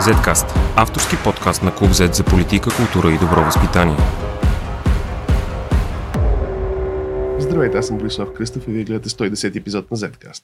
[0.00, 3.96] Zcast– авторски подкаст на Клуб Z за политика, култура и добро възпитание.
[7.38, 10.42] Здравейте, аз съм Борислав Кръстов и вие гледате 110 епизод на Zcast.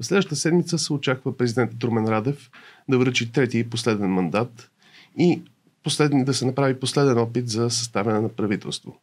[0.00, 2.50] В следващата седмица се очаква президентът Румен Радев
[2.88, 4.70] да връчи трети и последен мандат
[5.18, 5.42] и
[5.82, 8.96] последни, да се направи последен опит за съставяне на правителство.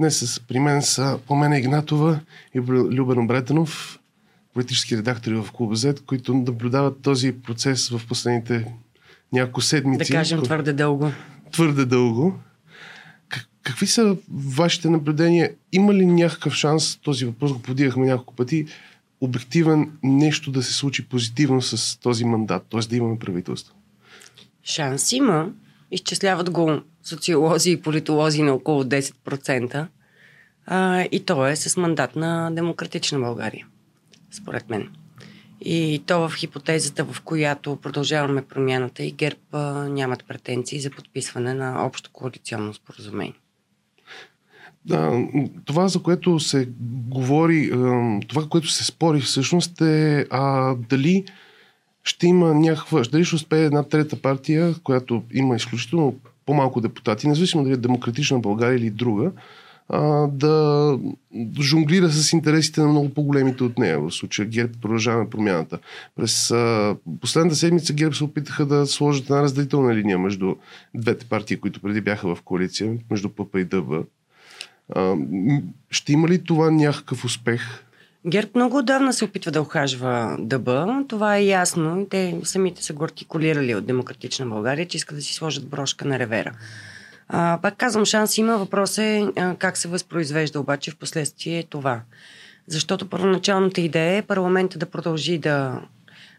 [0.00, 2.20] Днес при мен са Помена Игнатова
[2.54, 3.98] и Любен Обретенов,
[4.54, 8.66] политически редактори в Клуба Z, които наблюдават този процес в последните
[9.32, 10.12] няколко седмици.
[10.12, 11.12] Да кажем твърде дълго.
[11.52, 12.38] Твърде дълго.
[13.62, 15.50] Какви са вашите наблюдения?
[15.72, 18.66] Има ли някакъв шанс, този въпрос го подигахме няколко пъти,
[19.20, 22.80] обективен нещо да се случи позитивно с този мандат, т.е.
[22.80, 23.74] да имаме правителство?
[24.64, 25.50] Шанс има.
[25.90, 29.86] Изчисляват го социолози и политолози на около 10%.
[30.66, 33.66] А, и то е с мандат на Демократична България
[34.34, 34.88] според мен.
[35.60, 41.86] И то в хипотезата, в която продължаваме промяната и ГЕРБ нямат претенции за подписване на
[41.86, 43.34] общо коалиционно споразумение.
[44.84, 45.26] Да,
[45.64, 46.68] това, за което се
[47.08, 47.70] говори,
[48.28, 51.24] това, което се спори всъщност е а, дали
[52.04, 56.16] ще има някаква, дали ще успее една трета партия, която има изключително
[56.46, 59.32] по-малко депутати, независимо дали е демократична България или друга,
[60.28, 60.98] да
[61.60, 64.00] жонглира с интересите на много по-големите от нея.
[64.00, 65.78] В случая ГЕРБ продължаваме промяната.
[66.16, 66.54] През
[67.20, 70.54] последната седмица ГЕРБ се опитаха да сложат една разделителна линия между
[70.94, 73.92] двете партии, които преди бяха в коалиция, между ПП и ДБ.
[75.90, 77.84] Ще има ли това някакъв успех?
[78.26, 80.68] ГЕРБ много отдавна се опитва да охажва ДБ.
[81.08, 82.06] Това е ясно.
[82.10, 86.18] Те самите са го артикулирали от Демократична България, че искат да си сложат брошка на
[86.18, 86.52] ревера.
[87.28, 88.58] А, пак казвам, шанс има.
[88.58, 92.00] Въпрос е а, как се възпроизвежда обаче в последствие това.
[92.66, 95.80] Защото първоначалната идея е парламента да продължи да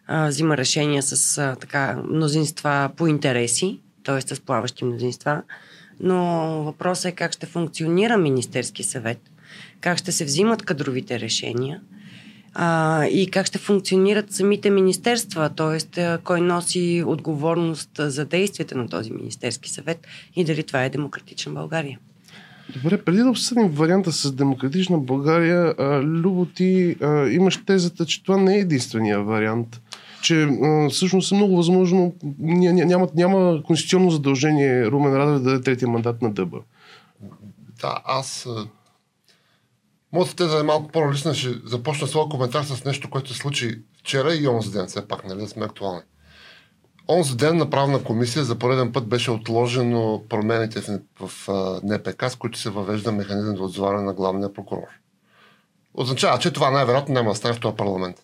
[0.07, 4.21] а, взима решения с а, така мнозинства по интереси, т.е.
[4.21, 5.41] с плаващи мнозинства.
[5.99, 6.25] Но
[6.63, 9.19] въпросът е как ще функционира Министерски съвет,
[9.81, 11.81] как ще се взимат кадровите решения–
[12.55, 16.17] а, и как ще функционират самите министерства, т.е.
[16.17, 21.99] кой носи отговорност за действията на този Министерски съвет и дали това е демократична България.
[22.73, 28.23] Добре, преди да обсъдим варианта с демократична България, а, Любо, ти а, имаш тезата, че
[28.23, 29.81] това не е единствения вариант
[30.25, 35.87] че а, всъщност е много възможно, няма, няма конституционно задължение Румен Радев да даде третия
[35.87, 36.57] мандат на Дъба.
[37.81, 38.47] Да, аз
[40.15, 41.33] Моята теза е малко по-различна.
[41.33, 45.25] Ще започна своя коментар с нещо, което се случи вчера и онзи ден, все пак,
[45.25, 46.01] нали, да сме актуални.
[47.09, 52.23] Онзи ден на правна комисия за пореден път беше отложено промените в, в, в НПК,
[52.29, 54.87] с които се въвежда механизъм за отзваряне на главния прокурор.
[55.93, 58.17] Означава, че това най-вероятно няма да стане в този парламент.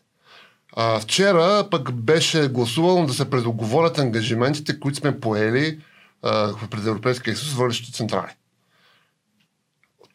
[0.75, 5.79] А, вчера пък беше гласувано да се предоговорят ангажиментите, които сме поели
[6.21, 8.31] а, пред Европейския съюз, вършите централи.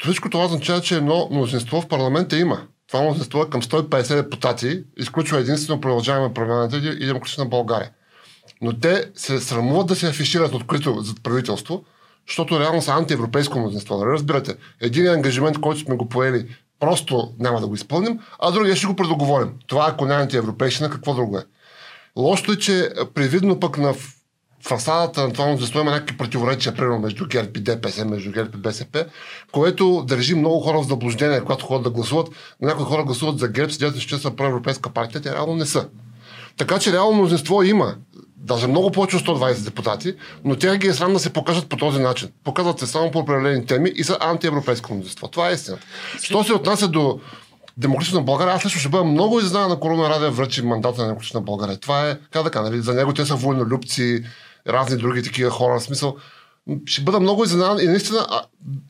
[0.03, 2.63] Всичко това означава, че едно мнозинство в парламента има.
[2.89, 7.91] Това мнозинство е към 150 депутати, изключва единствено продължаваме промяната и демократична България.
[8.63, 11.85] Но те се срамуват да се афишират открито за правителство,
[12.29, 13.99] защото реално са антиевропейско мнозинство.
[13.99, 14.55] Нали разбирате?
[14.81, 18.97] Един ангажимент, който сме го поели, просто няма да го изпълним, а другия ще го
[18.97, 19.53] предоговорим.
[19.67, 21.45] Това ако не е антиевропейщина, какво друго е?
[22.17, 23.95] Лошото е, че привидно пък на
[24.67, 28.61] фасадата на това мнозинство има някакви противоречия, примерно между ГЕРБ и ДПС, между ГЕРБ и
[28.61, 29.05] БСП,
[29.53, 32.29] което държи много хора в заблуждение, когато ходят да гласуват.
[32.63, 35.89] Някои хора гласуват за ГЕРБ, седят, че са проевропейска партия, те реално не са.
[36.57, 37.95] Така че реално мнозинство има.
[38.37, 41.77] Даже много повече от 120 депутати, но тя ги е срам да се покажат по
[41.77, 42.29] този начин.
[42.45, 45.29] Показват се само по определени теми и са антиевропейско мнозинство.
[45.29, 45.79] Това е истина.
[46.23, 47.21] Що се отнася до
[47.77, 51.41] Демократична България, аз лично ще бъда много изненадан на Корона Радия връчи мандата на Демократична
[51.41, 51.77] България.
[51.77, 52.81] Това е, как да кажа, нали?
[52.81, 54.25] за него те са войнолюбци,
[54.69, 55.81] разни други такива хора.
[55.81, 56.17] В смисъл,
[56.87, 58.27] ще бъда много изненадан и наистина,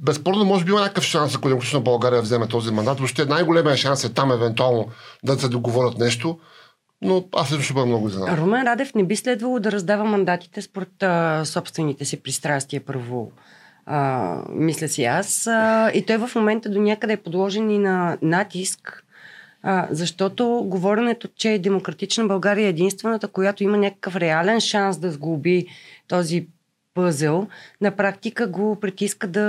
[0.00, 2.98] безспорно, може би има някакъв шанс, ако Демократична България вземе този мандат.
[2.98, 4.88] Въобще най-големия шанс е там евентуално
[5.24, 6.38] да се договорят нещо.
[7.02, 8.38] Но аз лично ще бъда много изненадан.
[8.38, 13.32] Румен Радев не би следвало да раздава мандатите според а, собствените си пристрастия първо.
[13.86, 15.46] А, мисля си аз.
[15.46, 19.05] А, и той в момента до някъде е подложен и на натиск
[19.68, 25.66] а, защото говоренето, че Демократична България е единствената, която има някакъв реален шанс да сглоби
[26.08, 26.46] този
[26.94, 27.46] пъзел,
[27.80, 29.42] на практика го притиска да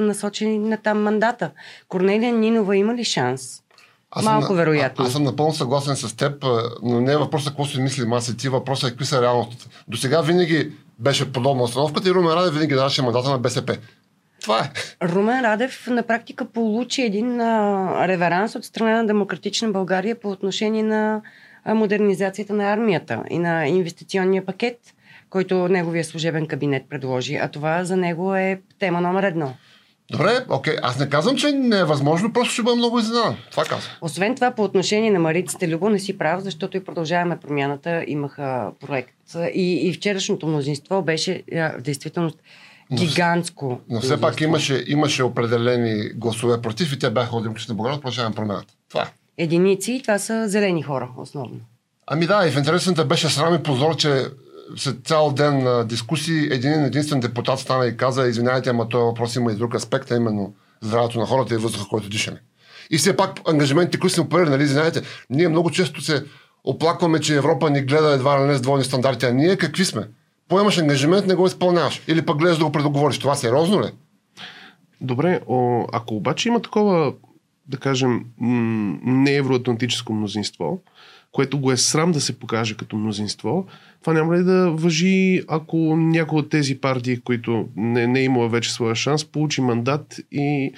[0.00, 1.50] насочи на там мандата.
[1.88, 3.62] Корнелия Нинова има ли шанс?
[4.10, 5.04] Аз Малко съм, вероятно.
[5.04, 6.44] А, аз съм напълно съгласен с теб,
[6.82, 9.66] но не е въпросът какво си мисли маси ти, въпросът е какви са реалностите.
[9.88, 13.76] До сега винаги беше подобна установката и Румен Раде винаги даваше мандата на БСП.
[14.40, 14.70] Това е.
[15.06, 20.82] Румен Радев на практика получи един а, реверанс от страна на Демократична България по отношение
[20.82, 21.22] на
[21.64, 24.78] а, модернизацията на армията и на инвестиционния пакет.
[25.30, 29.54] който неговия служебен кабинет предложи, а това за него е тема номер едно.
[30.10, 30.76] Добре, окей.
[30.82, 33.36] Аз не казвам, че не е възможно, просто ще бъда много изненадан.
[33.50, 33.92] Това казвам.
[34.00, 38.70] Освен това, по отношение на Мариците Любо не си прав, защото и продължаваме промяната, имаха
[38.80, 39.16] проект.
[39.54, 42.38] И, и вчерашното мнозинство беше в действителност
[42.94, 43.80] гигантско.
[43.88, 48.34] Но все пак имаше, имаше определени гласове против и те бяха от Демократична България, продължаваме
[48.34, 48.74] промяната.
[48.88, 49.12] Това е.
[49.38, 51.60] Единици, това са зелени хора, основно.
[52.06, 54.24] Ами да, и в интересната беше срам и позор, че
[54.76, 59.36] след цял ден на дискусии един единствен депутат стана и каза, извинявайте, ама този въпрос
[59.36, 62.42] има и друг аспект, а именно здравето на хората и въздуха, който дишаме.
[62.90, 66.24] И все пак ангажиментите, които сме поели, нали, знаете, ние много често се
[66.64, 70.08] оплакваме, че Европа ни гледа едва ли не с двойни стандарти, а ние какви сме?
[70.50, 72.02] Поемаш ангажимент, не го изпълняваш.
[72.08, 73.18] Или пък гледаш да го предоговориш.
[73.18, 73.86] Това сериозно ли?
[75.00, 77.14] Добре, о, ако обаче има такова,
[77.66, 80.80] да кажем, м- не евроатлантическо мнозинство,
[81.32, 83.66] което го е срам да се покаже като мнозинство,
[84.00, 88.48] това няма ли да въжи, ако някой от тези партии, които не, не е имала
[88.48, 90.72] вече своя шанс, получи мандат и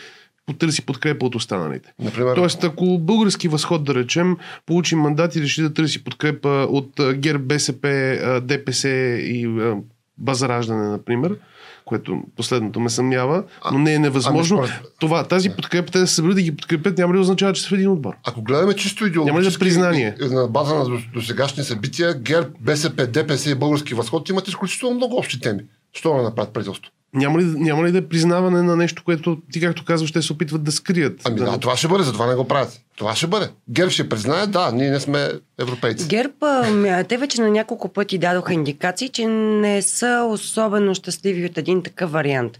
[0.47, 1.93] потърси подкрепа от останалите.
[1.99, 4.37] Например, Тоест, ако български възход, да речем,
[4.67, 7.89] получи мандат и реши да търси подкрепа от а, ГЕРБ, БСП,
[8.23, 9.77] а, ДПС и а,
[10.19, 11.37] Базараждане, например,
[11.85, 14.59] което последното ме съмнява, но не е невъзможно.
[14.59, 17.23] ами според- това, тази подкрепа, те да се съберат да ги подкрепят, няма ли да
[17.23, 18.15] означава, че са в един отбор?
[18.25, 20.17] ако гледаме чисто Няма ли да идеологически признание?
[20.23, 24.97] и- на база на дос- досегашни събития, ГЕРБ, БСП, ДПС и Български възход имат изключително
[24.97, 25.61] много общи теми.
[25.93, 26.93] Що не направят правителство?
[27.15, 30.33] Няма ли, няма ли да е признаване на нещо, което ти, както казваш, те се
[30.33, 31.21] опитват да скрият?
[31.25, 32.81] Ами да, това ще бъде, затова не го правят.
[32.97, 33.49] Това ще бъде.
[33.71, 35.31] ГЕРБ ще признае, да, ние не сме
[35.61, 36.09] европейци.
[36.09, 41.59] ГЕРБ, а, те вече на няколко пъти дадоха индикации, че не са особено щастливи от
[41.59, 42.59] един такъв вариант.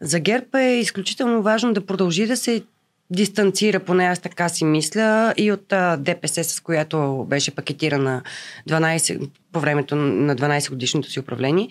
[0.00, 2.62] За ГЕРБ е изключително важно да продължи да се
[3.10, 8.22] дистанцира, поне аз така си мисля, и от а, ДПС, с която беше пакетирана
[8.68, 11.68] 12, по времето на 12 годишното си управление,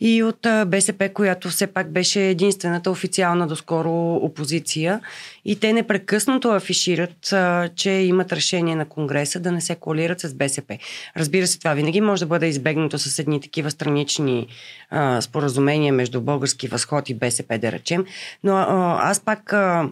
[0.00, 5.00] и от БСП, която все пак беше единствената официална доскоро опозиция.
[5.44, 7.34] И те непрекъснато афишират,
[7.74, 10.78] че имат решение на Конгреса да не се коалират с БСП.
[11.16, 14.46] Разбира се, това винаги може да бъде избегнато с едни такива странични
[14.90, 18.06] а, споразумения между Български възход и БСП, да речем.
[18.44, 19.52] Но а, аз пак.
[19.52, 19.88] А,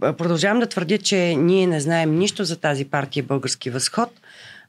[0.00, 4.10] Продължавам да твърдя, че ние не знаем нищо за тази партия Български възход,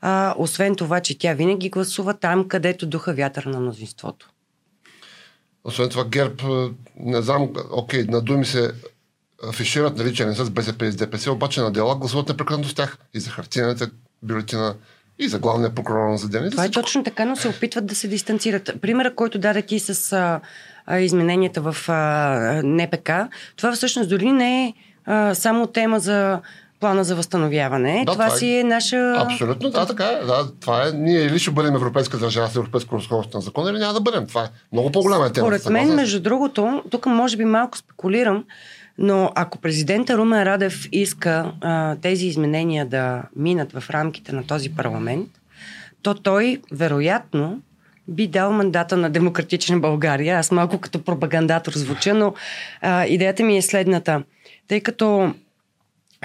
[0.02, 4.30] а, освен това, че тя винаги гласува там, където духа вятър на мнозинството.
[5.64, 6.44] Освен това, ГЕРБ,
[7.00, 8.72] не знам, окей, на думи се
[9.50, 12.70] афишират, нали, че не са с БСП и с ДПС, обаче на дела гласуват непрекъснато
[12.70, 12.98] с тях.
[13.14, 13.90] И за хартиената
[14.24, 14.76] бюлетина,
[15.20, 16.50] и за главния прокурор на задение.
[16.50, 18.70] Това е точно така, но се опитват да се дистанцират.
[18.82, 20.40] Примера, който даде ти с а,
[20.86, 23.12] а, измененията в а, НПК,
[23.56, 24.74] това всъщност дори не е
[25.06, 26.40] а, само тема за
[26.82, 28.04] плана за възстановяване.
[28.06, 29.16] Да, това, това е- си е наша...
[29.18, 30.26] Абсолютно, да, така е.
[30.26, 30.92] Да, това е.
[30.92, 34.28] Ние или ще бъдем европейска държава с европейско разходство на закон, или няма да бъдем.
[34.28, 35.48] Това е много по-голяма тема.
[35.48, 38.44] Според мен, между другото, тук може би малко спекулирам,
[38.98, 44.70] но ако президента Румен Радев иска а, тези изменения да минат в рамките на този
[44.70, 45.28] парламент,
[46.02, 47.62] то той, вероятно,
[48.08, 50.38] би дал мандата на Демократична България.
[50.38, 52.34] Аз малко като пропагандатор звуча, но
[52.82, 54.24] а, идеята ми е следната.
[54.68, 55.34] Тъй като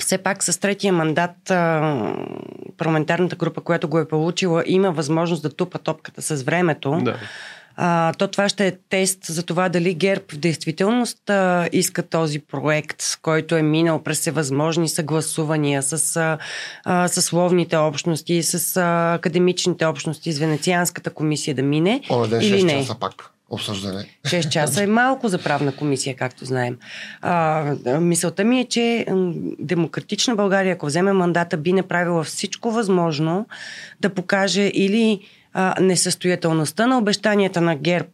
[0.01, 2.15] все пак с третия мандат а,
[2.77, 6.99] парламентарната група, която го е получила, има възможност да тупа топката с времето.
[7.03, 7.17] Да.
[7.79, 12.39] А, то това ще е тест за това дали ГЕРБ в действителност а, иска този
[12.39, 16.39] проект, който е минал през всевъзможни съгласувания с а,
[16.85, 22.61] а, съсловните общности, с а, академичните общности, с Венецианската комисия да мине Оня ден или
[22.61, 22.81] 6 не.
[22.81, 24.09] часа пак обсъждане.
[24.25, 26.77] 6 часа е малко за правна комисия, както знаем.
[27.23, 27.65] А,
[28.01, 29.07] мисълта ми е, че
[29.59, 33.47] Демократична България, ако вземе мандата, би направила всичко възможно
[34.01, 35.21] да покаже или
[35.53, 38.09] а, несъстоятелността на обещанията на ГЕРБ,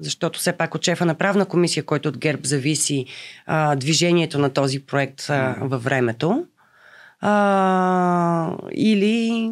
[0.00, 3.06] защото все пак от шефа на правна комисия, който от ГЕРБ зависи
[3.46, 6.46] а, движението на този проект а, във времето,
[7.20, 9.50] а, или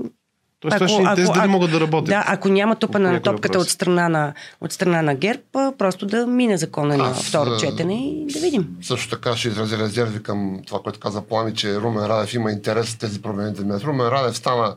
[0.71, 2.09] Тоест, това ще ни тест дали могат да работят.
[2.09, 5.42] Да, ако няма тупане на топката от страна на, от страна на ГЕРБ,
[5.78, 8.68] просто да мине закона на Аз, второ четене и да видим.
[8.83, 12.97] Също така ще изразя резерви към това, което каза Плами, че Румен Радев има интерес
[12.97, 13.85] тези промени да минат.
[13.85, 14.76] Румен Радев стана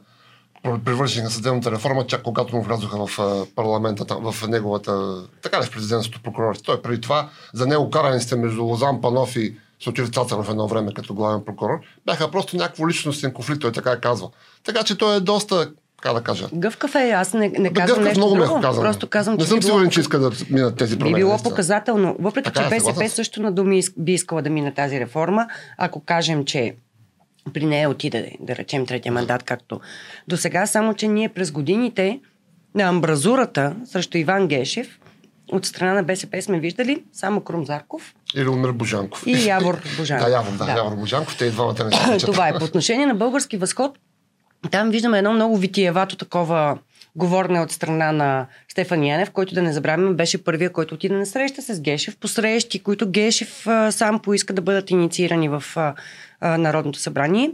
[0.86, 5.72] привърженик на съдебната реформа, чак когато му влязоха в парламента, в неговата, така ли в
[5.72, 6.64] президентството прокурорите.
[6.64, 11.14] Той преди това, за него караниците между Лозан Панов и Сотир Цацаров едно време като
[11.14, 14.30] главен прокурор, бяха просто някакво личностен конфликт, той така е казва.
[14.64, 18.04] Така че той е доста, как да кажа, Гъвкав е, аз не, не Бе, казвам
[18.04, 18.48] нещо много друго.
[18.48, 18.84] меко казано.
[18.84, 21.16] Просто казвам, Не че съм би било, сигурен, че иска да минат тези би промени.
[21.18, 21.50] било наистина.
[21.50, 22.16] показателно.
[22.20, 26.00] Въпреки, Така че е, БСП също на думи би искала да мине тази реформа, ако
[26.00, 26.76] кажем, че
[27.54, 29.80] при нея отиде, да речем, третия мандат, както
[30.28, 32.20] до сега, само че ние през годините
[32.76, 35.00] на амбразурата срещу Иван Гешев
[35.52, 39.24] от страна на БСП сме виждали само Крум Зарков Или Умир Божанков.
[39.26, 40.28] и Явор Божанков.
[40.28, 40.72] Да, Явор, да, да.
[40.72, 42.26] Явор Божанков, те и двамата не се.
[42.26, 42.54] Това е.
[42.54, 43.98] По отношение на български възход,
[44.72, 46.78] там виждаме едно много витиевато такова
[47.16, 51.26] говорене от страна на Стефан Янев, който да не забравяме беше първия, който отиде на
[51.26, 55.94] среща с Гешев, по срещи, които Гешев а, сам поиска да бъдат инициирани в а,
[56.40, 57.52] а, Народното събрание.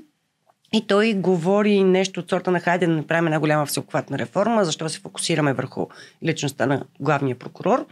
[0.73, 4.89] И той говори нещо от сорта на хайде да направим една голяма всеобхватна реформа, защо
[4.89, 5.87] се фокусираме върху
[6.23, 7.85] личността на главния прокурор.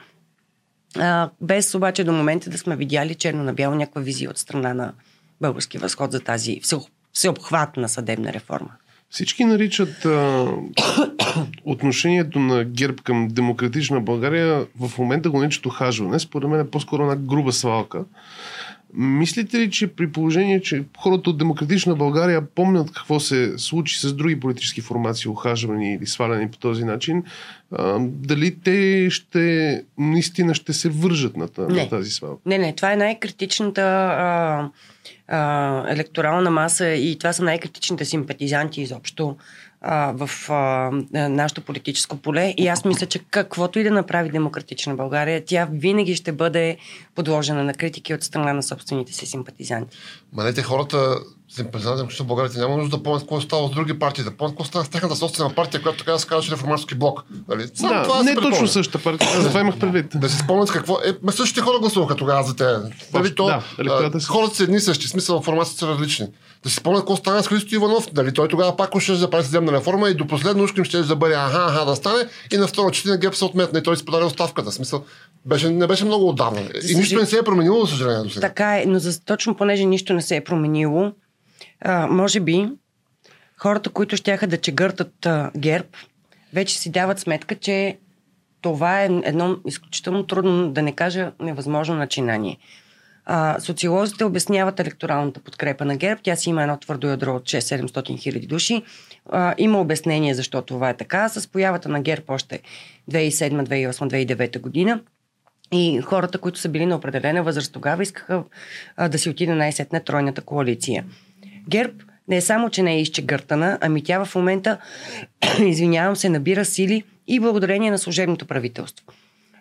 [1.42, 4.94] Без обаче до момента да сме видяли черно на бяло някаква визия от страна на
[5.42, 8.70] български възход за тази всеоб- всеобхватна съдебна реформа.
[9.10, 10.48] Всички наричат а,
[11.66, 16.20] отношението на ГЕРБ към демократична България в момента го наричат охажване.
[16.20, 18.04] Според мен е по-скоро една груба свалка.
[18.94, 24.14] Мислите ли, че при положение, че хората от демократична България помнят какво се случи с
[24.14, 27.24] други политически формации, охажвани или сваляни по този начин,
[27.72, 31.90] а, дали те ще наистина ще се вържат на, на Не.
[31.90, 32.42] тази свалка?
[32.46, 34.70] Не, не, това е най-критичната а,
[35.28, 39.38] а, електорална маса и това са най-критичните симпатизанти изобщо
[39.82, 42.54] а, в а, а, нашето политическо поле.
[42.58, 46.78] И аз мисля, че каквото и да направи демократична България, тя винаги ще бъде
[47.16, 49.98] подложена на критики от страна на собствените си симпатизанти.
[50.34, 50.54] Ма не,
[51.56, 54.32] те хората, симпатизанти на България, няма нужда да помнят какво става с други партии, да
[54.32, 57.24] помнят какво става с тяхната собствена партия, която така да се казваше реформаторски блок.
[57.50, 57.68] Нали?
[57.74, 59.30] Само да, това не си точно същата партия.
[59.38, 60.06] Аз това имах предвид.
[60.16, 60.98] Да си спомнят какво.
[61.06, 62.66] Е, ме същите хора гласуваха тогава за те.
[63.14, 66.28] Нали, то, да, а, си- хората са едни и същи, смисъл формациите са различни.
[66.64, 68.08] Да си спомнят какво стана с Христо Иванов.
[68.14, 71.16] Дали той тогава пак ще да прави съдебна реформа и до последно ушким ще да
[71.16, 74.06] бъде аха, аха да стане и на второ четене геп се отметна и той си
[74.06, 74.72] подари оставката.
[74.72, 75.04] Смисъл,
[75.46, 76.62] беше, не беше много отдавна.
[76.90, 78.48] И нищо не се е променило, за съжаление, до сега.
[78.48, 81.12] Така е, но за, точно понеже нищо не се е променило,
[81.82, 82.70] а, може би
[83.58, 85.88] хората, които щяха да чегъртат а, ГЕРБ,
[86.54, 87.98] вече си дават сметка, че
[88.62, 92.58] това е едно изключително трудно, да не кажа невъзможно начинание.
[93.26, 96.22] А, социолозите обясняват електоралната подкрепа на ГЕРБ.
[96.24, 98.84] Тя си има едно твърдо ядро от 6-700 хиляди души.
[99.30, 101.30] А, има обяснение защо това е така.
[101.30, 102.60] С появата на ГЕРБ още
[103.12, 103.92] 2007, 2008,
[104.26, 105.02] 2009 година
[105.72, 108.44] и хората, които са били на определена възраст тогава, искаха
[108.98, 111.06] а, да си отиде най-сетне тройната коалиция.
[111.70, 111.94] ГЕРБ
[112.28, 114.78] не е само, че не е изчегъртана, ами тя в момента,
[115.60, 119.06] извинявам се, набира сили и благодарение на служебното правителство.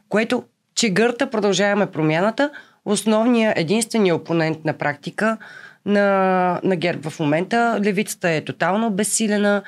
[0.09, 2.51] Което чегърта продължаваме промяната,
[2.85, 5.39] основният, единствения опонент на практика
[5.87, 7.81] на, на ГЕРБ в момента.
[7.85, 9.63] Левицата е тотално безсилена,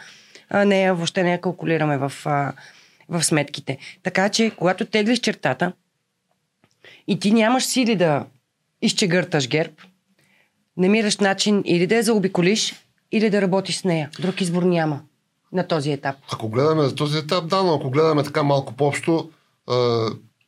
[0.67, 2.12] нея въобще не я калкулираме в,
[3.09, 3.79] в сметките.
[4.03, 5.73] Така че, когато теглиш чертата,
[7.07, 8.27] и ти нямаш сили да
[8.83, 9.73] изчегърташ ГЕРБ,
[10.76, 12.75] намираш начин или да я заобиколиш,
[13.12, 14.11] или да работиш с нея.
[14.21, 15.00] Друг избор няма
[15.52, 16.17] на този етап.
[16.33, 19.31] Ако гледаме за този етап, да, но ако гледаме така малко по-общо,
[19.71, 19.75] е,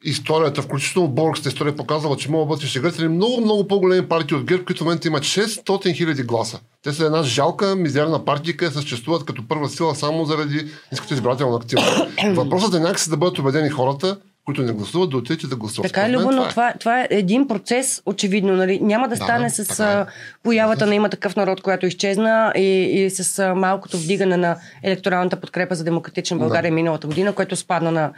[0.04, 4.44] историята, включително българската история, показва, че могат да бъдат изчегъртани много, много по-големи партии от
[4.44, 6.60] ГЕРБ, които в момента имат 600 хиляди гласа.
[6.82, 11.56] Те са една жалка, мизерна партия, където съществуват като първа сила само заради ниската избирателна
[11.56, 11.98] активност.
[12.34, 15.92] Въпросът е някакси да бъдат убедени хората, които не гласуват, да отидат и да гласуват.
[15.92, 16.48] Така е, Любо, но е.
[16.48, 18.52] това, това е един процес, очевидно.
[18.52, 18.80] Нали?
[18.82, 20.06] Няма да, Да, стане да, с е.
[20.42, 25.74] появата на има такъв народ, която изчезна и, и с малкото вдигане на електоралната подкрепа
[25.74, 28.12] за демократична България миналата година, което спадна на,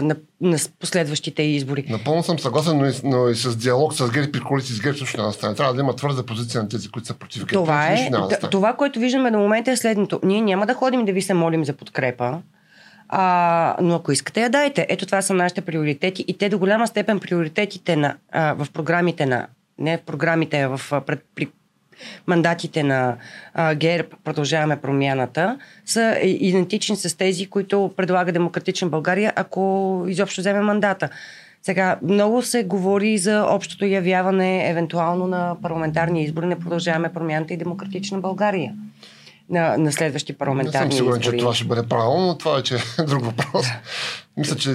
[0.00, 1.84] на, на последващите избори.
[1.90, 4.98] Напълно съм съгласен, но и, но и с диалог с ГЕРБ и коалиции с ГЕРБ
[4.98, 5.54] също няма да стане.
[5.54, 7.52] Трябва да има твърда позиция на тези, които са против ГЕРБ.
[7.52, 8.10] Това е.
[8.10, 8.38] да.
[8.50, 10.20] Това, което виждаме до момента е следното.
[10.22, 12.38] Ние няма да ходим да ви се молим за подкрепа,
[13.16, 14.86] а, но ако искате я дайте.
[14.88, 19.26] Ето това са нашите приоритети и те до голяма степен приоритетите на, а, в програмите
[19.26, 19.46] на,
[19.78, 21.48] не в програмите, а в пред, при
[22.26, 23.16] мандатите на
[23.54, 30.60] а, ГЕРБ Продължаваме промяната са идентични с тези, които предлага Демократична България, ако изобщо вземе
[30.60, 31.08] мандата.
[31.62, 37.56] Сега, много се говори за общото явяване, евентуално на парламентарни избори, не продължаваме промяната и
[37.56, 38.72] Демократична България
[39.50, 41.36] на, на следващи Не парламентарни съм сигурен, избори.
[41.36, 43.66] че това ще бъде правилно, но това вече е друг въпрос.
[44.36, 44.74] Мисля, че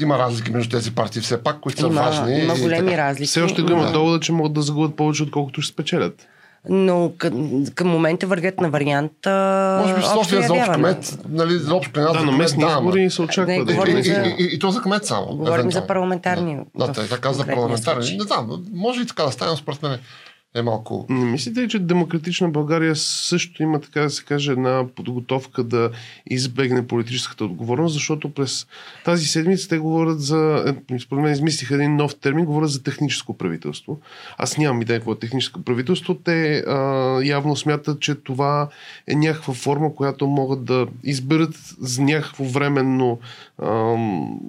[0.00, 2.38] има разлики между тези партии все пак, които са Има, важни.
[2.38, 3.26] има и големи разлики.
[3.26, 3.92] Все още го има Да.
[3.92, 6.26] довода, че могат да загубят повече, отколкото ще спечелят.
[6.68, 11.52] Но към, към момента вървят на вариант а, Може би София за общ кмет, нали,
[11.52, 14.12] за общ кмет, Да, за на местни да, избори се очаква Не, да И, за-
[14.12, 15.26] и, и, и, то за кмет само.
[15.26, 15.86] Говорим за евентуално.
[15.86, 16.58] парламентарни.
[16.76, 18.16] Да, да, така за парламентарни.
[18.16, 19.98] Не знам, може и така да стане, според мен
[20.54, 21.06] е малко...
[21.08, 25.90] Не мислите ли, че Демократична България също има, така да се каже, една подготовка да
[26.30, 28.66] избегне политическата отговорност, защото през
[29.04, 33.38] тази седмица те говорят за, е, според мен измислиха един нов термин, говорят за техническо
[33.38, 34.00] правителство.
[34.38, 36.14] Аз нямам идея какво е техническо правителство.
[36.14, 36.76] Те а,
[37.24, 38.68] явно смятат, че това
[39.06, 43.18] е някаква форма, която могат да изберат за някакво временно
[43.62, 44.40] ам,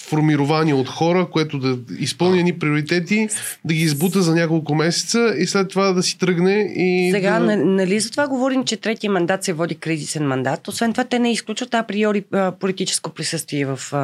[0.00, 3.28] формирование от хора, което да изпълни ни приоритети,
[3.64, 7.56] да ги избута за няколко месеца и след това да си тръгне и Сега, да...
[7.56, 10.68] нали за това говорим, че третия мандат се води кризисен мандат.
[10.68, 12.24] Освен това, те не изключват априори
[12.60, 13.94] политическо присъствие в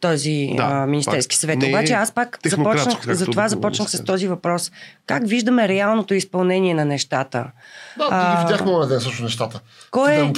[0.00, 1.58] този Да, а, Министерски пак съвет.
[1.58, 4.72] не е Обаче аз пак започнах, за това би започнах с този въпрос.
[5.06, 7.46] Как виждаме реалното изпълнение на нещата?
[7.98, 9.60] Да, А, ги видяхме на ден също нещата.
[9.90, 10.32] Кой е.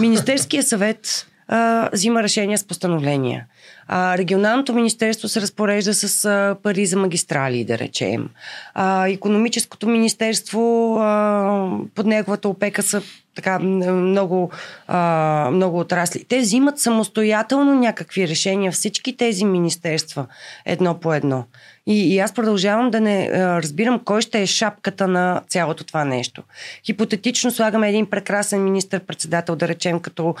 [0.00, 3.46] Министерския съвет а, взима решения с постановления.
[3.88, 8.28] А, регионалното министерство се разпорежда с а, пари за магистрали, да речем.
[8.74, 13.02] А, економическото министерство а, под неговата опека са
[13.34, 14.50] така много,
[14.88, 16.24] а, много отрасли.
[16.24, 20.26] Те взимат самостоятелно някакви решения, всички тези министерства,
[20.64, 21.44] едно по едно.
[21.86, 26.42] И, и аз продължавам да не разбирам кой ще е шапката на цялото това нещо.
[26.86, 30.34] Хипотетично слагаме един прекрасен министр-председател, да речем, като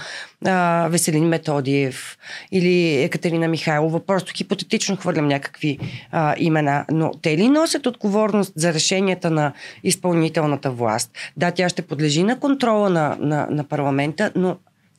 [0.44, 2.18] а, Веселин Методиев
[2.52, 4.06] или Екатерина Михайлова.
[4.06, 5.78] Просто хипотетично хвърлям някакви
[6.12, 6.84] а, имена.
[6.90, 11.10] Но те ли носят отговорност за решенията на изпълнителната власт?
[11.36, 14.56] Да, тя ще подлежи на контрола на, на, на парламента, но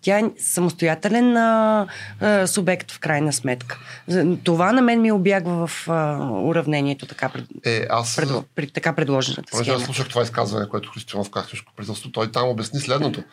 [0.07, 1.87] тя е самостоятелен а,
[2.19, 3.79] а, субект в крайна сметка.
[4.43, 8.15] Това на мен ми обягва в а, уравнението така, пред, Е, аз...
[8.15, 9.85] пред, при така предложената Понеже аз схема.
[9.85, 13.23] слушах това изказване, което Християнов каза срещу правителството, той там обясни следното.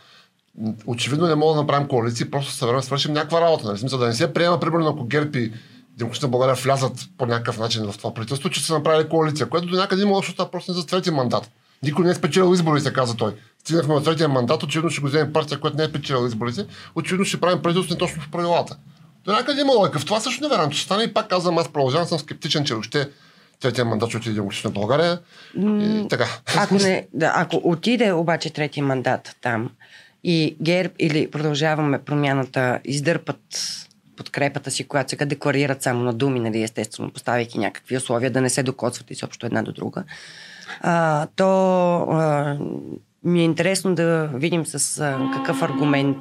[0.87, 3.67] Очевидно не мога да направим коалиции, просто се време свършим някаква работа.
[3.67, 3.79] Нали?
[3.79, 5.53] Смисъл да не се приема, примерно, ако ГЕРБ и
[5.99, 9.77] Демократична България влязат по някакъв начин в това правителство, че са направили коалиция, което до
[9.77, 11.51] някъде има общо просто не за трети мандат.
[11.83, 13.35] Никой не е спечелил изборите, каза той.
[13.65, 17.25] Стигнахме на третия мандат, очевидно ще го вземе партия, която не е спечелила изборите, очевидно
[17.25, 18.77] ще правим правителство не точно по правилата.
[19.25, 19.99] До някъде има логика.
[19.99, 22.65] В това също не вярвам, че ще стане и пак казвам, аз продължавам, съм скептичен,
[22.65, 23.09] че още
[23.61, 25.19] третия мандат ще отиде Демократична България.
[25.57, 26.27] И така.
[26.57, 29.71] Ако, не, да, ако отиде обаче трети мандат там
[30.25, 33.41] и ГЕРБ или продължаваме промяната издърпат
[34.17, 38.51] подкрепата си, която сега декларират само на думи, нали, естествено, поставяйки някакви условия да не
[38.51, 40.05] се докосват изобщо една до друга,
[40.81, 42.59] а, то а,
[43.25, 46.19] ми е интересно да видим с какъв аргумент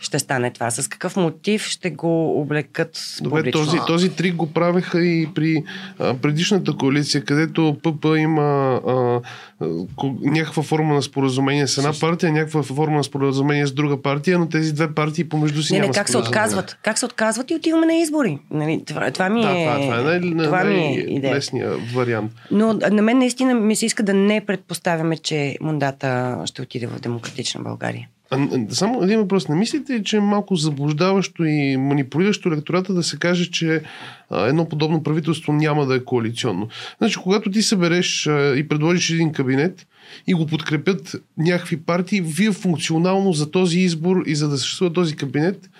[0.00, 3.64] ще стане това, с какъв мотив ще го облекат Добре, публично.
[3.64, 5.64] този, този трик го правеха и при
[5.98, 9.20] а, предишната коалиция, където ПП има а,
[10.22, 14.48] някаква форма на споразумение с една партия, някаква форма на споразумение с друга партия, но
[14.48, 16.78] тези две партии помежду си Не, не, няма как се отказват?
[16.82, 18.38] Как се отказват и отиваме на избори?
[18.50, 21.34] Нали, това, това ми Да, е, това, това е, най- това ми е най- идея.
[21.34, 22.32] лесният вариант.
[22.50, 26.06] Но на мен наистина ми се иска да не предпоставяме, че мандата
[26.44, 28.08] ще отиде в демократична България.
[28.30, 29.48] А, само един въпрос.
[29.48, 33.82] Не мислите ли, че е малко заблуждаващо и манипулиращо електората да се каже, че
[34.30, 36.68] а, едно подобно правителство няма да е коалиционно?
[36.98, 39.86] Значи, когато ти събереш а, и предложиш един кабинет
[40.26, 45.16] и го подкрепят някакви партии, вие функционално за този избор и за да съществува този
[45.16, 45.70] кабинет,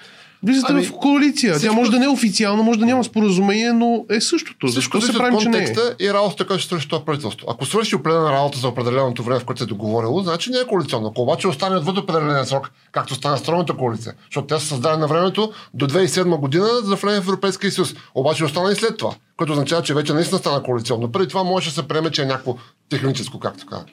[0.42, 1.52] влизате Ами, в коалиция.
[1.52, 4.68] Тя всичко- може да не е официална, може да няма споразумение, но е същото.
[4.68, 5.74] Защо се правим, че не е?
[6.00, 7.46] и работата, която ще свърши това правителство.
[7.50, 10.64] Ако свърши определена работа за определеното време, в което се е договорило, значи не е
[10.64, 11.08] коалиционно.
[11.08, 14.96] Ако обаче остане отвъд определения срок, както стана с тройната коалиция, защото тя се създаде
[14.96, 17.94] на времето до 2007 година за влезе в Европейския съюз.
[18.14, 21.12] Обаче остана и след това, което означава, че вече наистина стана коалиционно.
[21.12, 22.56] Преди това може да се приеме, че е някакво
[22.90, 23.84] техническо, както така.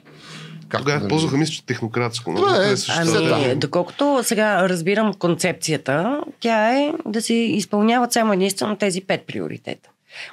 [0.68, 2.32] Както, Тогава нали, ползваха, мисля, че технократско.
[2.32, 2.92] но Това е, също.
[3.16, 3.56] Ами, да.
[3.56, 9.88] доколкото сега разбирам концепцията, тя е да се изпълняват само единствено тези пет приоритета.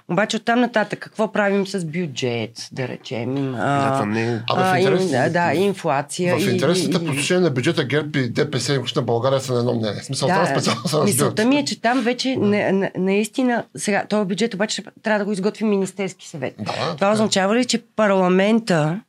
[0.09, 3.35] Обаче оттам нататък, какво правим с бюджет, да речем?
[3.51, 6.37] Да, това не е- в а, интерес- ин- да, да, инфлация.
[6.37, 9.53] В и- интересите и- по отношение на бюджета ГЕРБ и ДПС и на България са
[9.53, 10.01] на едно мнение.
[10.01, 11.05] Смисъл, това специално се разбират.
[11.05, 15.25] мисълта ми е, че там вече не, не, наистина, сега, този бюджет обаче трябва да
[15.25, 16.53] го изготви Министерски съвет.
[16.57, 17.11] Да, Това така е.
[17.11, 18.99] означава ли, че парламента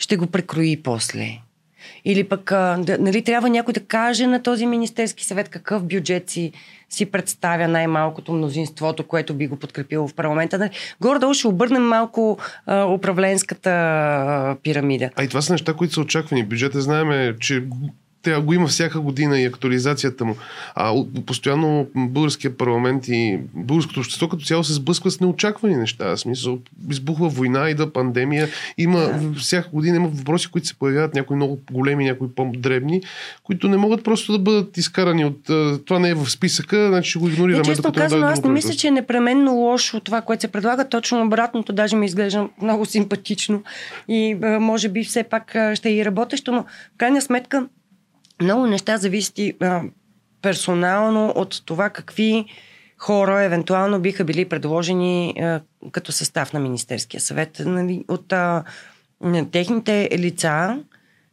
[0.00, 1.38] ще го прекрои после?
[2.04, 6.30] Или пък, а, да, нали, трябва някой да каже на този Министерски съвет какъв бюджет
[6.30, 6.52] си,
[6.88, 10.58] си представя най-малкото мнозинството, което би го подкрепило в парламента.
[10.58, 15.10] Нали, Горе-долу ще обърнем малко а, управленската а, пирамида.
[15.16, 16.46] А и това са неща, които са очаквани.
[16.46, 17.62] Бюджета знаеме, че
[18.22, 20.36] трябва го има всяка година и актуализацията му.
[20.74, 26.04] А постоянно българския парламент и българското общество като цяло се сблъсква с неочаквани неща.
[26.04, 26.58] В смисъл,
[26.90, 28.48] избухва война, ида пандемия.
[28.78, 33.02] Има, всяка година има въпроси, които се появяват, някои много големи, някои по-дребни,
[33.44, 35.42] които не могат просто да бъдат изкарани от
[35.84, 37.58] това не е в списъка, значи ще го игнорираме.
[37.58, 40.88] Не, често казвам, аз не мисля, че е непременно лошо това, което се предлага.
[40.88, 43.62] Точно обратното, даже ми изглежда много симпатично
[44.08, 47.66] и може би все пак ще и работещо, но в крайна сметка
[48.40, 49.82] много неща зависят а,
[50.42, 52.44] персонално от това какви
[52.98, 55.60] хора евентуално биха били предложени а,
[55.92, 57.62] като състав на Министерския съвет.
[57.64, 58.64] Нали, от а,
[59.52, 60.82] техните лица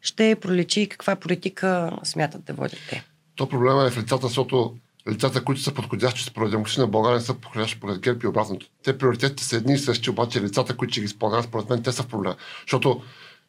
[0.02, 3.04] ще проличи каква политика смятат да водят те.
[3.36, 4.76] То проблема е в лицата, защото
[5.10, 8.66] лицата, които са подходящи според демократична България, не са подходящи според ГЕРБ и обратното.
[8.84, 11.92] Те приоритетите са едни и същи, обаче лицата, които ще ги изпълняват, според мен, те
[11.92, 12.36] са в проблема.
[12.62, 13.02] Защото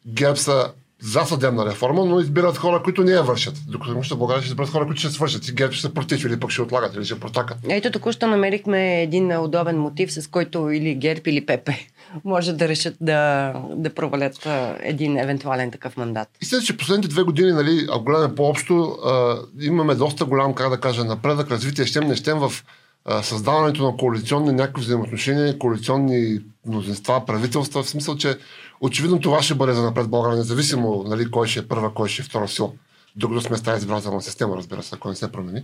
[0.07, 3.53] ГЕРБ са за съдебна реформа, но избират хора, които не я вършат.
[3.67, 5.47] Докато в България ще изберат хора, които ще свършат.
[5.47, 7.57] И ГЕРБ ще са против или пък ще отлагат или ще протакат.
[7.69, 11.69] Ето току-що намерихме един удобен мотив, с който или ГЕРБ или ПП
[12.25, 14.47] може да решат да, да провалят
[14.79, 16.27] един евентуален такъв мандат.
[16.41, 20.69] И след, че последните две години, нали, ако гледаме по-общо, а, имаме доста голям, как
[20.69, 22.51] да кажа, напредък, развитие, щем не щем в
[23.21, 28.37] създаването на коалиционни някакви взаимоотношения, коалиционни мнозинства, правителства, в смисъл, че
[28.81, 32.21] очевидно това ще бъде за напред България, независимо нали, кой ще е първа, кой ще
[32.21, 32.71] е втора сила.
[33.15, 35.63] Докато сме с тази избирателна система, разбира се, ако не се промени.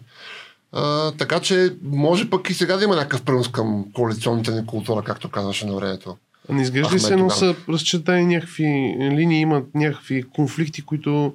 [0.72, 5.02] А, така че може пък и сега да има някакъв принос към коалиционните ни култура,
[5.02, 6.18] както казваше на времето.
[6.50, 11.34] Не изглежда ли се, но са разчетани някакви линии, имат някакви конфликти, които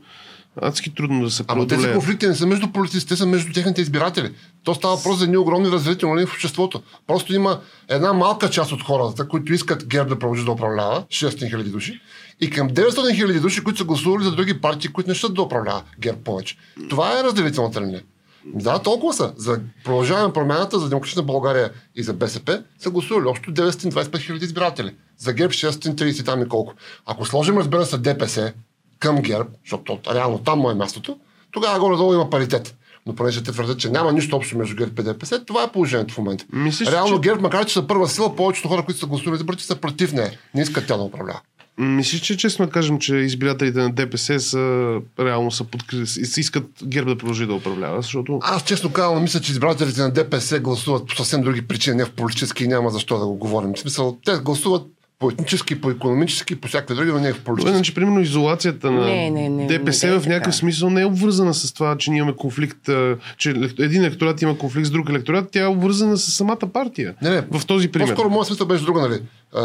[0.62, 1.44] адски трудно да се.
[1.48, 4.34] Ама тези конфликти не са между политиците, те са между техните избиратели.
[4.64, 6.82] То става въпрос за едни огромни разделителни линии в обществото.
[7.06, 11.50] Просто има една малка част от хората, които искат ГЕРБ да продължи да управлява, 600
[11.50, 12.00] хиляди души,
[12.40, 15.42] и към 900 хиляди души, които са гласували за други партии, които не ще да
[15.42, 16.56] управлява ГЕРБ повече.
[16.90, 18.02] Това е разделителната линия.
[18.44, 19.32] Да, толкова са.
[19.36, 24.94] За продължаване промяната за Демократична България и за БСП са гласували общо 925 хиляди избиратели.
[25.18, 26.74] За ГЕРБ 630 там и колко.
[27.06, 28.52] Ако сложим, разбира се, ДПС,
[29.00, 31.18] към ГЕРБ, защото реално там му е мястото,
[31.50, 32.76] тогава горе-долу има паритет.
[33.06, 36.14] Но понеже те твърдят, че няма нищо общо между ГЕРБ и ДПС, това е положението
[36.14, 36.44] в момента.
[36.52, 37.28] Мислиш, Реално че...
[37.28, 40.30] ГЕРБ, макар че са първа сила, повечето хора, които са гласували за са против нея.
[40.54, 41.40] Не искат тя да управлява.
[41.78, 45.96] Мислиш, че честно кажем, че избирателите на ДПС са, реално са подкр...
[46.36, 48.38] искат ГЕРБ да продължи да управлява, защото...
[48.42, 52.12] Аз честно казвам, мисля, че избирателите на ДПС гласуват по съвсем други причини, не в
[52.12, 53.74] политически и няма защо да го говорим.
[53.74, 54.86] В смисъл, те гласуват
[55.20, 57.74] по етнически, по економически, по всякакви други, но не е в политически.
[57.74, 61.04] Значи, примерно, изолацията на не, не, не, ДПС не, не, в някакъв смисъл не е
[61.04, 62.90] обвързана с това, че ние имаме конфликт,
[63.36, 67.14] че един електорат има конфликт с друг електорат, тя е обвързана с самата партия.
[67.22, 68.08] Не, не, в този пример.
[68.08, 69.22] По-скоро моят смисъл беше друга, нали?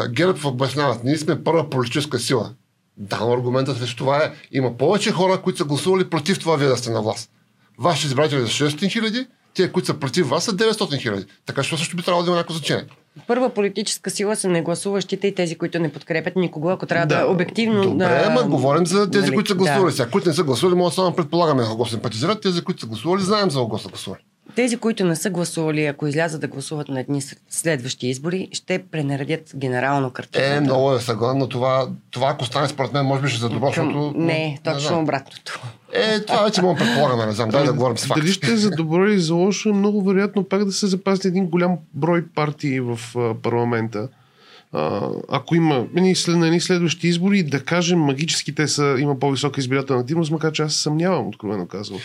[0.09, 2.51] ГЕРБ обясняват, ние сме първа политическа сила.
[2.97, 6.67] Да, но аргументът срещу това е, има повече хора, които са гласували против това вие
[6.67, 7.29] да сте на власт.
[7.79, 11.25] Вашите избиратели са 600 хиляди, тия, които са против вас, са 900 хиляди.
[11.45, 12.85] Така че също би трябвало да има някакво значение.
[13.27, 17.31] Първа политическа сила са негласуващите и тези, които не подкрепят никого, ако трябва да, да
[17.31, 18.23] обективно Добре, да...
[18.27, 19.91] ама говорим за тези, нали, които са гласували.
[19.91, 19.95] Да.
[19.95, 22.41] Сега, които не са гласували, може само предполагаме ако симпатизират.
[22.41, 24.21] Тези, които са гласували, знаем за кого са гласували.
[24.55, 29.51] Тези, които не са гласували, ако излязат да гласуват на едни следващи избори, ще пренаредят
[29.55, 30.55] генерално картината.
[30.55, 33.49] Е, много е съгласен, но това, това ако стане според мен, може би ще за
[33.49, 34.13] добро, защото...
[34.15, 35.61] Не, точно не обратното.
[35.93, 38.21] Е, това вече мога предполагаме, не знам, дай да говорим с факти.
[38.21, 41.45] Дали ще е за добро или за лошо, много вероятно пак да се запази един
[41.45, 42.99] голям брой партии в
[43.43, 44.07] парламента.
[45.29, 45.85] ако има
[46.27, 50.63] на едни следващи избори, да кажем магически те са, има по-висока избирателна активност, макар че
[50.63, 51.99] аз съмнявам, откровено казвам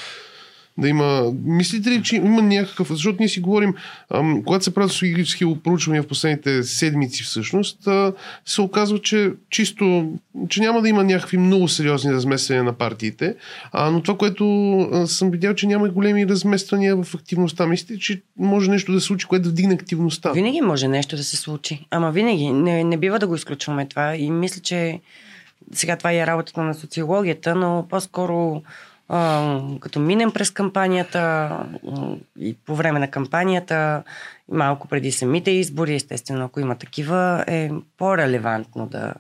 [0.81, 1.33] да има...
[1.45, 2.89] Мислите ли, че има някакъв...
[2.89, 3.75] Защото ние си говорим,
[4.15, 8.13] ам, когато се правят социологически проучвания в последните седмици всъщност, а,
[8.45, 10.13] се оказва, че чисто,
[10.49, 13.35] че няма да има някакви много сериозни размествания на партиите,
[13.73, 17.67] а, но това, което а, съм видял, че няма големи размествания в активността.
[17.67, 20.33] Мислите, че може нещо да се случи, което да вдигне активността?
[20.33, 21.87] Винаги може нещо да се случи.
[21.91, 22.51] Ама винаги.
[22.51, 24.17] Не, не бива да го изключваме това.
[24.17, 25.01] И мисля, че
[25.73, 28.63] сега това е работата на социологията, но по-скоро
[29.81, 31.51] като минем през кампанията
[32.39, 34.03] и по време на кампанията,
[34.53, 39.15] малко преди самите избори, естествено, ако има такива, е по-релевантно да,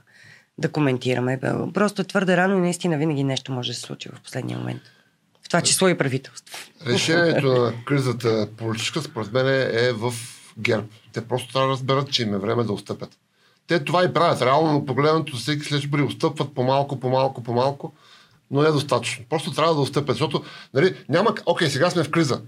[0.59, 1.40] да коментираме.
[1.74, 4.83] Просто е твърде рано и наистина винаги нещо може да се случи в последния момент.
[5.42, 6.59] В това число и правителство.
[6.87, 10.12] Решението на кризата политическа, според мен, е в
[10.59, 10.87] ГЕРБ.
[11.12, 13.11] Те просто трябва да разберат, че им е време да отстъпят.
[13.66, 14.42] Те това и правят.
[14.42, 17.92] Реално погледнато всеки след избори отстъпват по-малко, по-малко, по-малко
[18.50, 19.24] но не е достатъчно.
[19.28, 20.42] Просто трябва да отстъпят, защото
[20.74, 21.34] нали, няма...
[21.46, 22.40] Окей, сега сме в криза.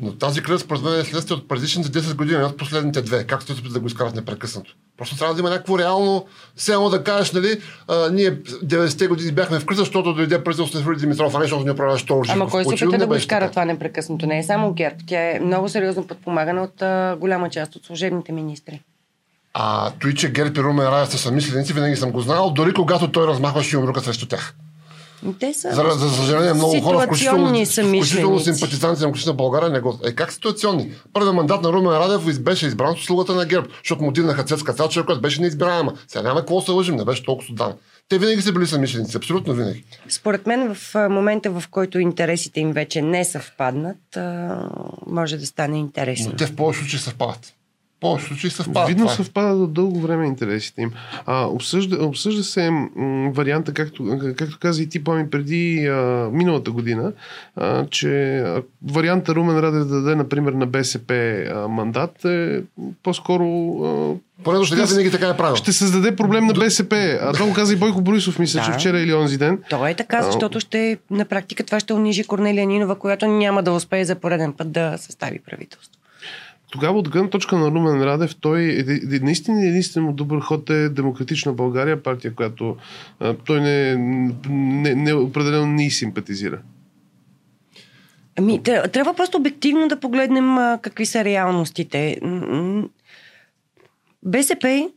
[0.00, 3.24] Но тази криза според мен е следствие от предишните 10 години, не от последните две.
[3.24, 4.74] Как сте да го изкарат непрекъснато?
[4.96, 9.60] Просто трябва да има някакво реално, само да кажеш, нали, а, ние 90-те години бяхме
[9.60, 12.32] в криза, защото дойде правителството на Фили Димитров, а не защото ни управлява Шторжи.
[12.32, 14.26] Ама кой се опита да го изкара това непрекъснато?
[14.26, 14.96] Не е само ГЕРБ.
[15.06, 18.80] Тя е много сериозно подпомагана от а, голяма част от служебните министри.
[19.54, 23.12] А той, че ГЕРБ и Румен Радев са съмисленици, винаги съм го знал, дори когато
[23.12, 24.54] той размахваше юмрука срещу тях.
[25.40, 29.98] Те са За, за съжаление, много хора, включително, включително симпатизанти на Демократична България, не го...
[30.04, 30.92] Е, как ситуационни?
[31.12, 34.72] Първият мандат на Румен Радев беше избран от услугата на ГЕРБ, защото му дигнаха Цецка
[34.72, 35.92] Цачева, която беше неизбираема.
[36.08, 37.72] Сега няма какво се лъжим, не беше толкова судан.
[38.08, 39.84] Те винаги са били съмишленици, абсолютно винаги.
[40.08, 44.18] Според мен в момента, в който интересите им вече не съвпаднат,
[45.06, 46.26] може да стане интересно.
[46.30, 47.55] Но те в повече случаи съвпадат.
[47.96, 48.88] В повече случаи съвпадат.
[48.88, 50.92] Видно това съвпадат от дълго време интересите им.
[51.26, 52.88] А, обсъжда, обсъжда се м,
[53.30, 54.04] варианта, както,
[54.36, 55.96] както каза и ти, Пами, преди а,
[56.32, 57.12] миналата година,
[57.56, 61.14] а, че а, варианта Румен Радев да даде, например, на БСП
[61.46, 62.62] а, мандат е
[63.02, 63.44] по-скоро
[63.84, 65.56] а, Поне до сега винаги така е правил.
[65.56, 67.18] ще създаде проблем на БСП.
[67.22, 68.78] А това го каза и Бойко Борисов, мисля, че Да.
[68.78, 69.58] вчера или онзи ден.
[69.70, 73.72] То е така, защото ще, на практика това ще унижи Корнелия Нинова, която няма да
[73.72, 75.92] успее за пореден път да състави правителство.
[76.70, 81.52] Тогава от гледна точка на Румен Радев, той е, наистина единствено добър ход е Демократична
[81.52, 82.76] България, партия, която
[83.44, 83.96] той не,
[84.48, 86.58] не, не определено й симпатизира.
[88.38, 92.20] Ами, тря- трябва просто обективно да погледнем какви са реалностите.
[94.22, 94.90] БСП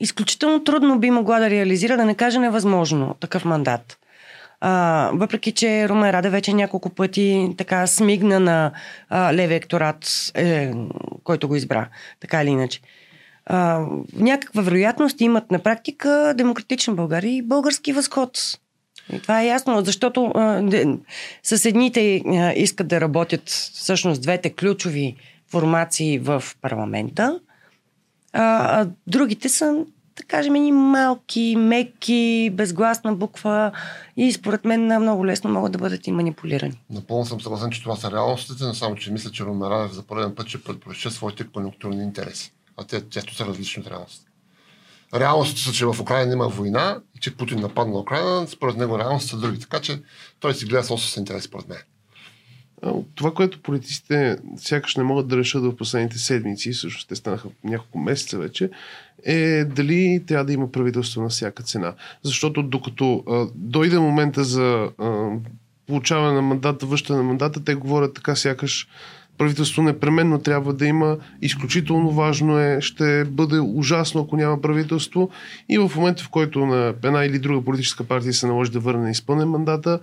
[0.00, 3.98] изключително трудно би могла да реализира, да не кажа невъзможно, такъв мандат.
[4.66, 8.72] А, въпреки, че Румен Раде вече няколко пъти така смигна на
[9.08, 10.72] а, левия екторат, е,
[11.24, 11.88] който го избра,
[12.20, 12.80] така или иначе.
[13.46, 18.58] А, някаква вероятност имат на практика Демократична България и български възход.
[19.12, 20.86] И това е ясно, защото а, де,
[21.42, 25.16] с едните а, искат да работят всъщност двете ключови
[25.50, 27.40] формации в парламента,
[28.32, 29.84] а, а другите са,
[30.16, 33.72] да кажем, едни малки, меки, безгласна буква
[34.16, 36.80] и според мен много лесно могат да бъдат и манипулирани.
[36.90, 40.02] Напълно съм съгласен, че това са реалностите, но само, че мисля, че Румен Радев за
[40.02, 42.52] пореден път ще предпочита своите конъюнктурни интереси.
[42.76, 44.30] А те често са различни от реалностите.
[45.14, 49.30] Реалностите са, че в Украина има война и че Путин нападна Украина, според него реалностите
[49.30, 49.60] са други.
[49.60, 50.02] Така че
[50.40, 51.78] той си гледа с интерес, според мен.
[53.14, 57.98] Това, което политиците сякаш не могат да решат в последните седмици, всъщност те станаха няколко
[57.98, 58.70] месеца вече,
[59.24, 61.94] е дали трябва да има правителство на всяка цена.
[62.22, 65.30] Защото докато а, дойде момента за а,
[65.86, 68.88] получаване на мандата, връщане на мандата, те говорят така сякаш
[69.38, 75.30] правителство непременно трябва да има, изключително важно е, ще бъде ужасно, ако няма правителство.
[75.68, 79.10] И в момента, в който на една или друга политическа партия се наложи да върне
[79.10, 80.00] изпълнен мандата,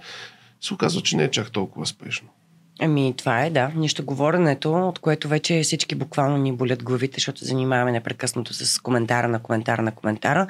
[0.62, 2.28] се оказва, че не е чак толкова спешно.
[2.84, 3.72] Ами, това е, да.
[3.76, 9.28] Нищо говоренето, от което вече всички буквално ни болят главите, защото занимаваме непрекъснато с коментара
[9.28, 10.48] на коментара на коментара.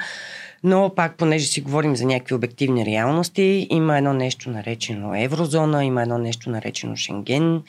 [0.63, 6.01] Но пак, понеже си говорим за някакви обективни реалности, има едно нещо наречено еврозона, има
[6.01, 7.61] едно нещо наречено Шенген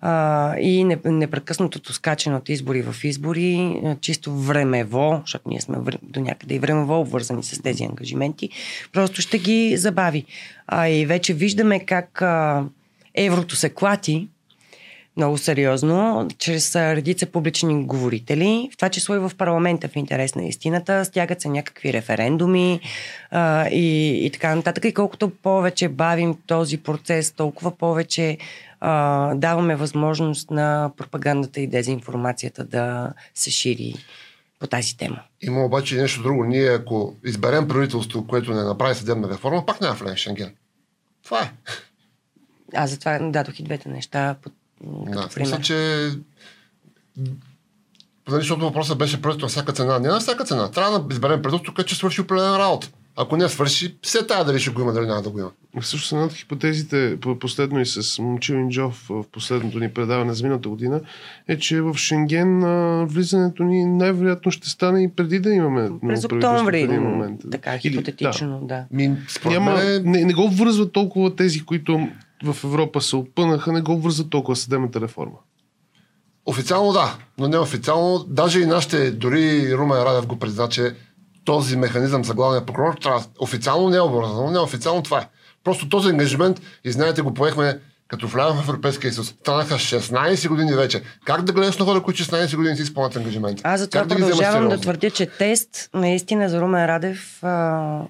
[0.00, 6.20] а, и не- непрекъснатото скачане от избори в избори, чисто времево, защото ние сме до
[6.20, 8.48] някъде и времево обвързани с тези ангажименти,
[8.92, 10.24] просто ще ги забави.
[10.66, 12.64] А и вече виждаме как а,
[13.18, 14.28] еврото се клати
[15.18, 20.44] много сериозно, чрез редица публични говорители, в това число и в парламента в интерес на
[20.44, 22.80] истината, стягат се някакви референдуми
[23.30, 24.84] а, и, и така нататък.
[24.84, 28.38] И колкото повече бавим този процес, толкова повече
[28.80, 33.94] а, даваме възможност на пропагандата и дезинформацията да се шири
[34.58, 35.20] по тази тема.
[35.40, 36.44] Има обаче нещо друго.
[36.44, 40.54] Ние, ако изберем правителство, което не направи съдебна реформа, пак няма влезе в Шенген.
[41.24, 41.50] Това е.
[42.74, 44.52] Аз затова дадох и двете неща под,
[45.06, 45.46] като Да, пример.
[45.48, 46.08] мисля, че
[48.28, 49.98] Нали, защото въпросът беше просто на всяка цена.
[49.98, 50.70] Не на всяка цена.
[50.70, 52.90] Трябва да изберем правителство, което ще свърши определена работа.
[53.16, 55.50] Ако не свърши, все тая дали ще го има, дали няма да го има.
[55.80, 60.42] Също една от хипотезите, по- последно и с Момчил Инджов в последното ни предаване за
[60.42, 61.00] миналата година,
[61.48, 66.24] е, че в Шенген а, влизането ни най-вероятно ще стане и преди да имаме През
[66.24, 67.40] октомври, момент.
[67.50, 68.84] така Или- хипотетично, да.
[68.90, 72.08] Ми, Няма, мен, не, не го обвързват толкова тези, които
[72.44, 75.36] в Европа се опънаха, не го обвързват толкова съдебната реформа.
[76.46, 80.94] Официално да, но неофициално, даже и нашите, дори Румен Радев го призна, че
[81.44, 85.28] този механизъм за главния прокурор трябва официално не е обвързано, неофициално това е.
[85.64, 89.28] Просто този ангажимент, и знаете, го поехме като влязохме в Европейския съюз.
[89.28, 91.02] Станаха 16 години вече.
[91.24, 93.60] Как да гледаш на хора, които 16 години си изпълнят ангажимент?
[93.64, 98.02] Аз затова Как да продължавам да твърдя, че тест наистина за Румен Радев а,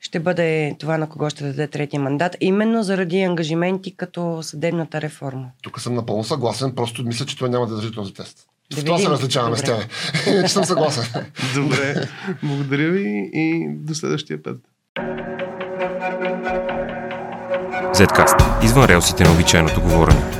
[0.00, 5.46] ще бъде това на кого ще даде третия мандат, именно заради ангажименти като съдебната реформа.
[5.62, 8.46] Тук съм напълно съгласен, просто мисля, че той няма да държи този тест.
[8.70, 9.76] Да В това се различаваме с Добре.
[9.76, 10.26] тях.
[10.26, 11.04] Иначе съм съгласен.
[11.54, 12.08] Добре,
[12.42, 14.56] благодаря ви и до следващия път.
[17.94, 18.64] Zcast.
[18.64, 20.39] Извън релсите на обичайното говорене.